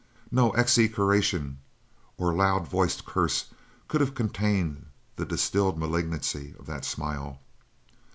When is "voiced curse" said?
2.67-3.49